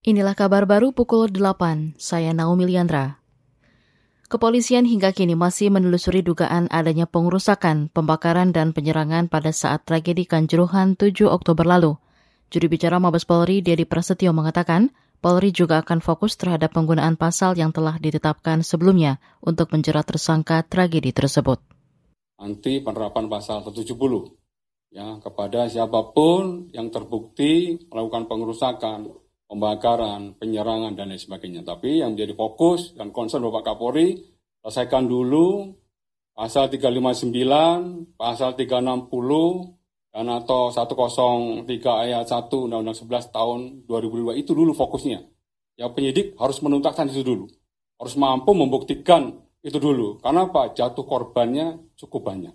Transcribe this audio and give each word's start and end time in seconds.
Inilah 0.00 0.32
kabar 0.32 0.64
baru 0.64 0.96
pukul 0.96 1.28
8, 1.28 2.00
saya 2.00 2.32
Naomi 2.32 2.64
Liandra. 2.64 3.20
Kepolisian 4.32 4.88
hingga 4.88 5.12
kini 5.12 5.36
masih 5.36 5.68
menelusuri 5.68 6.24
dugaan 6.24 6.72
adanya 6.72 7.04
pengerusakan, 7.04 7.92
pembakaran, 7.92 8.48
dan 8.48 8.72
penyerangan 8.72 9.28
pada 9.28 9.52
saat 9.52 9.84
tragedi 9.84 10.24
Kanjuruhan 10.24 10.96
7 10.96 11.28
Oktober 11.28 11.68
lalu. 11.68 12.00
Juru 12.48 12.72
bicara 12.72 12.96
Mabes 12.96 13.28
Polri, 13.28 13.60
Dedi 13.60 13.84
Prasetyo, 13.84 14.32
mengatakan 14.32 14.88
Polri 15.20 15.52
juga 15.52 15.84
akan 15.84 16.00
fokus 16.00 16.32
terhadap 16.40 16.72
penggunaan 16.72 17.20
pasal 17.20 17.60
yang 17.60 17.68
telah 17.68 18.00
ditetapkan 18.00 18.64
sebelumnya 18.64 19.20
untuk 19.44 19.68
menjerat 19.68 20.08
tersangka 20.08 20.64
tragedi 20.64 21.12
tersebut. 21.12 21.60
Nanti 22.40 22.80
penerapan 22.80 23.28
pasal 23.28 23.68
170 23.68 23.92
ya 24.96 25.20
kepada 25.20 25.68
siapa 25.68 26.16
pun 26.16 26.72
yang 26.72 26.88
terbukti 26.88 27.76
melakukan 27.92 28.32
pengerusakan, 28.32 29.28
pembakaran, 29.50 30.38
penyerangan, 30.38 30.94
dan 30.94 31.10
lain 31.10 31.18
sebagainya. 31.18 31.66
Tapi 31.66 31.98
yang 31.98 32.14
menjadi 32.14 32.38
fokus 32.38 32.94
dan 32.94 33.10
concern 33.10 33.42
Bapak 33.50 33.74
Kapolri, 33.74 34.14
selesaikan 34.62 35.10
dulu 35.10 35.74
pasal 36.30 36.70
359, 36.70 38.14
pasal 38.14 38.54
360, 38.54 40.14
dan 40.14 40.26
atau 40.30 40.70
103 40.70 41.66
ayat 42.06 42.26
1 42.30 42.66
Undang-Undang 42.66 42.98
11 42.98 43.34
tahun 43.34 43.58
2002 43.90 44.38
itu 44.38 44.54
dulu 44.54 44.70
fokusnya. 44.74 45.26
Yang 45.78 45.90
penyidik 45.98 46.26
harus 46.38 46.58
menuntaskan 46.62 47.10
itu 47.10 47.26
dulu. 47.26 47.46
Harus 47.98 48.14
mampu 48.14 48.54
membuktikan 48.54 49.34
itu 49.62 49.78
dulu. 49.78 50.18
Karena 50.22 50.46
apa? 50.46 50.74
Jatuh 50.74 51.06
korbannya 51.06 51.94
cukup 51.98 52.26
banyak. 52.26 52.54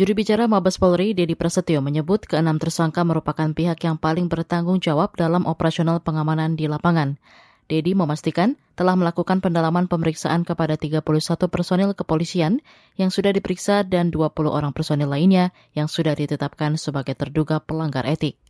Juru 0.00 0.16
bicara 0.16 0.48
Mabes 0.48 0.80
Polri, 0.80 1.12
Dedi 1.12 1.36
Prasetyo, 1.36 1.84
menyebut 1.84 2.24
keenam 2.24 2.56
tersangka 2.56 3.04
merupakan 3.04 3.52
pihak 3.52 3.84
yang 3.84 4.00
paling 4.00 4.32
bertanggung 4.32 4.80
jawab 4.80 5.12
dalam 5.12 5.44
operasional 5.44 6.00
pengamanan 6.00 6.56
di 6.56 6.72
lapangan. 6.72 7.20
Dedi 7.68 7.92
memastikan 7.92 8.56
telah 8.80 8.96
melakukan 8.96 9.44
pendalaman 9.44 9.92
pemeriksaan 9.92 10.48
kepada 10.48 10.80
31 10.80 11.04
personil 11.52 11.92
kepolisian 11.92 12.64
yang 12.96 13.12
sudah 13.12 13.28
diperiksa 13.36 13.84
dan 13.84 14.08
20 14.08 14.48
orang 14.48 14.72
personil 14.72 15.12
lainnya 15.12 15.52
yang 15.76 15.84
sudah 15.84 16.16
ditetapkan 16.16 16.80
sebagai 16.80 17.12
terduga 17.12 17.60
pelanggar 17.60 18.08
etik. 18.08 18.40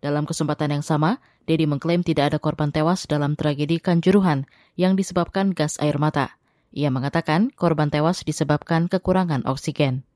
Dalam 0.00 0.24
kesempatan 0.24 0.80
yang 0.80 0.80
sama, 0.80 1.20
Dedi 1.44 1.68
mengklaim 1.68 2.00
tidak 2.00 2.32
ada 2.32 2.38
korban 2.40 2.72
tewas 2.72 3.04
dalam 3.04 3.36
tragedi 3.36 3.84
Kanjuruhan 3.84 4.48
yang 4.80 4.96
disebabkan 4.96 5.52
gas 5.52 5.76
air 5.76 6.00
mata. 6.00 6.40
Ia 6.72 6.88
mengatakan 6.88 7.52
korban 7.52 7.92
tewas 7.92 8.24
disebabkan 8.24 8.88
kekurangan 8.88 9.44
oksigen. 9.44 10.08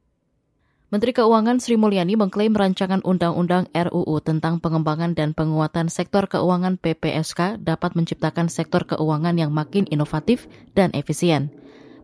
Menteri 0.95 1.11
Keuangan 1.11 1.59
Sri 1.59 1.75
Mulyani 1.75 2.15
mengklaim 2.15 2.55
rancangan 2.55 3.03
Undang-Undang 3.03 3.67
RUU 3.75 4.15
tentang 4.23 4.63
pengembangan 4.63 5.19
dan 5.19 5.35
penguatan 5.35 5.91
sektor 5.91 6.31
keuangan 6.31 6.79
PPSK 6.79 7.59
dapat 7.59 7.99
menciptakan 7.99 8.47
sektor 8.47 8.87
keuangan 8.87 9.35
yang 9.35 9.51
makin 9.51 9.91
inovatif 9.91 10.47
dan 10.79 10.95
efisien. 10.95 11.51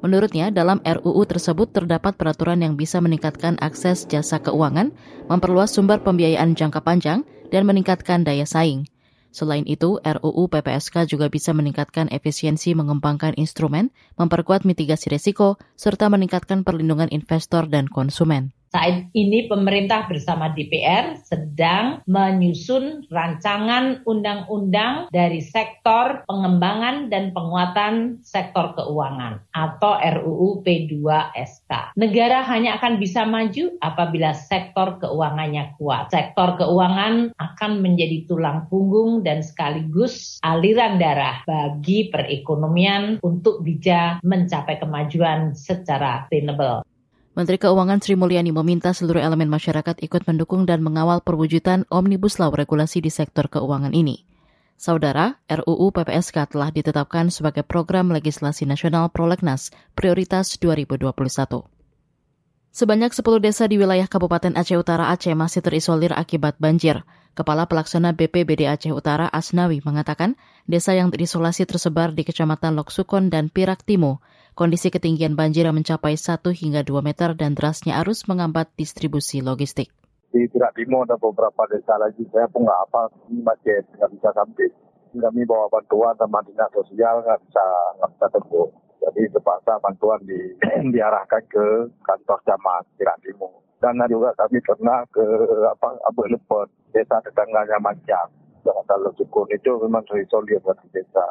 Menurutnya, 0.03 0.51
dalam 0.51 0.83
RUU 0.83 1.23
tersebut 1.23 1.71
terdapat 1.71 2.19
peraturan 2.19 2.67
yang 2.67 2.75
bisa 2.75 2.99
meningkatkan 2.99 3.63
akses 3.63 4.11
jasa 4.11 4.43
keuangan, 4.43 4.91
memperluas 5.31 5.71
sumber 5.71 6.03
pembiayaan 6.03 6.59
jangka 6.59 6.83
panjang, 6.83 7.23
dan 7.55 7.71
meningkatkan 7.71 8.27
daya 8.27 8.43
saing. 8.43 8.91
Selain 9.31 9.63
itu, 9.71 10.03
RUU 10.03 10.51
PPSK 10.51 11.07
juga 11.07 11.31
bisa 11.31 11.55
meningkatkan 11.55 12.11
efisiensi 12.11 12.75
mengembangkan 12.75 13.39
instrumen, 13.39 13.95
memperkuat 14.19 14.67
mitigasi 14.67 15.15
risiko, 15.15 15.63
serta 15.79 16.11
meningkatkan 16.11 16.67
perlindungan 16.67 17.07
investor 17.15 17.71
dan 17.71 17.87
konsumen. 17.87 18.51
Saat 18.71 19.11
ini 19.19 19.51
pemerintah 19.51 20.07
bersama 20.07 20.55
DPR 20.55 21.19
sedang 21.27 22.07
menyusun 22.07 23.11
rancangan 23.11 24.07
undang-undang 24.07 25.11
dari 25.11 25.43
sektor 25.43 26.23
pengembangan 26.31 27.11
dan 27.11 27.35
penguatan 27.35 28.23
sektor 28.23 28.71
keuangan 28.79 29.43
atau 29.51 29.99
RUU 29.99 30.63
P2SK. 30.63 31.99
Negara 31.99 32.47
hanya 32.47 32.79
akan 32.79 33.03
bisa 33.03 33.27
maju 33.27 33.75
apabila 33.83 34.39
sektor 34.39 35.03
keuangannya 35.03 35.75
kuat. 35.75 36.15
Sektor 36.15 36.55
keuangan 36.55 37.35
akan 37.43 37.73
menjadi 37.83 38.23
tulang 38.31 38.71
punggung 38.71 39.27
dan 39.27 39.43
sekaligus 39.43 40.39
aliran 40.47 41.03
darah 41.03 41.43
bagi 41.43 42.07
perekonomian 42.07 43.19
untuk 43.27 43.67
bisa 43.67 44.23
mencapai 44.23 44.79
kemajuan 44.79 45.59
secara 45.59 46.31
sustainable. 46.31 46.87
Menteri 47.41 47.57
Keuangan 47.57 48.05
Sri 48.05 48.21
Mulyani 48.21 48.53
meminta 48.53 48.93
seluruh 48.93 49.25
elemen 49.25 49.49
masyarakat 49.49 50.05
ikut 50.05 50.29
mendukung 50.29 50.69
dan 50.69 50.85
mengawal 50.85 51.25
perwujudan 51.25 51.89
Omnibus 51.89 52.37
Law 52.37 52.53
regulasi 52.53 53.01
di 53.01 53.09
sektor 53.09 53.49
keuangan 53.49 53.97
ini. 53.97 54.29
Saudara, 54.77 55.41
RUU 55.49 55.89
PPSK 55.89 56.53
telah 56.53 56.69
ditetapkan 56.69 57.33
sebagai 57.33 57.65
program 57.65 58.13
legislasi 58.13 58.69
nasional 58.69 59.09
prolegnas 59.09 59.73
prioritas 59.97 60.61
2021. 60.61 61.65
Sebanyak 62.77 63.17
10 63.17 63.25
desa 63.41 63.65
di 63.65 63.81
wilayah 63.81 64.05
Kabupaten 64.05 64.61
Aceh 64.61 64.77
Utara 64.77 65.09
Aceh 65.09 65.33
masih 65.33 65.65
terisolir 65.65 66.13
akibat 66.13 66.61
banjir. 66.61 67.09
Kepala 67.33 67.65
Pelaksana 67.65 68.13
BPBD 68.13 68.69
Aceh 68.69 68.93
Utara 68.93 69.33
Asnawi 69.33 69.81
mengatakan 69.81 70.37
desa 70.69 70.93
yang 70.93 71.09
terisolasi 71.09 71.65
tersebar 71.65 72.13
di 72.13 72.21
Kecamatan 72.21 72.77
Loksukon 72.77 73.33
dan 73.33 73.49
Pirak 73.49 73.81
Timo. 73.89 74.21
Kondisi 74.61 74.93
ketinggian 74.93 75.41
banjir 75.41 75.65
yang 75.65 75.73
mencapai 75.73 76.21
1 76.21 76.45
hingga 76.53 76.85
2 76.85 77.01
meter 77.01 77.33
dan 77.33 77.57
derasnya 77.57 77.97
arus 78.05 78.29
mengambat 78.29 78.69
distribusi 78.77 79.41
logistik. 79.41 79.89
Di 80.29 80.45
Pirak 80.53 80.77
Timo 80.77 81.01
ada 81.01 81.17
beberapa 81.17 81.65
desa 81.73 81.97
lagi, 81.97 82.29
saya 82.29 82.45
pun 82.45 82.69
nggak 82.69 82.81
apa, 82.93 83.09
ini 83.33 83.41
masih 83.41 83.81
nggak 83.97 84.11
bisa 84.13 84.29
sampai. 84.37 84.69
Kami 85.17 85.49
bawa 85.49 85.65
bantuan 85.73 86.13
sama 86.21 86.45
dinas 86.45 86.69
sosial 86.77 87.25
nggak 87.25 87.41
bisa 87.41 87.65
nggak 88.05 88.11
bisa 88.13 88.27
tembus. 88.37 88.71
Jadi 89.01 89.23
terpaksa 89.33 89.73
bantuan 89.81 90.21
di, 90.29 90.41
diarahkan 90.93 91.41
ke 91.49 91.65
kantor 92.05 92.39
camat 92.45 92.85
Pirak 93.01 93.17
Timo 93.25 93.65
dan 93.81 93.97
juga 94.13 94.37
kami 94.37 94.61
pernah 94.61 95.09
ke 95.09 95.25
apa 95.73 95.89
Abu 96.05 96.29
Lepot, 96.29 96.69
desa 96.93 97.17
tetangganya 97.25 97.81
Mancang. 97.81 98.29
Kalau 98.61 99.09
Sukun 99.17 99.49
itu 99.57 99.73
memang 99.81 100.05
terisolir 100.05 100.61
buat 100.61 100.77
desa. 100.93 101.25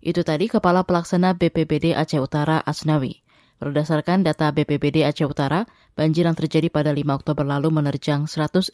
Itu 0.00 0.24
tadi 0.24 0.48
Kepala 0.48 0.80
Pelaksana 0.88 1.36
BPBD 1.36 1.92
Aceh 1.92 2.16
Utara 2.16 2.56
Asnawi. 2.64 3.20
Berdasarkan 3.60 4.24
data 4.24 4.48
BPBD 4.48 5.04
Aceh 5.04 5.28
Utara, 5.28 5.68
banjir 5.92 6.24
yang 6.24 6.32
terjadi 6.32 6.72
pada 6.72 6.96
5 6.96 7.20
Oktober 7.20 7.44
lalu 7.44 7.68
menerjang 7.68 8.24
168 8.24 8.72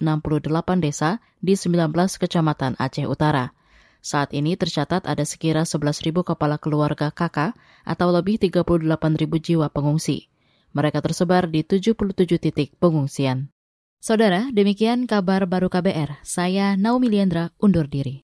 desa 0.79 1.19
di 1.43 1.59
19 1.59 1.91
kecamatan 2.23 2.79
Aceh 2.79 3.11
Utara. 3.11 3.51
Saat 3.99 4.31
ini 4.39 4.55
tercatat 4.55 5.03
ada 5.03 5.27
sekira 5.27 5.67
11.000 5.67 6.15
kepala 6.23 6.63
keluarga 6.63 7.11
KK 7.11 7.59
atau 7.83 8.09
lebih 8.15 8.39
38.000 8.39 8.63
jiwa 9.43 9.67
pengungsi. 9.75 10.31
Mereka 10.71 11.03
tersebar 11.03 11.51
di 11.51 11.67
77 11.67 12.39
titik 12.39 12.79
pengungsian. 12.79 13.51
Saudara, 13.99 14.47
demikian 14.55 15.11
kabar 15.11 15.51
baru 15.51 15.67
KBR. 15.67 16.23
Saya 16.23 16.79
Naomi 16.79 17.11
Liandra 17.11 17.51
undur 17.59 17.91
diri. 17.91 18.15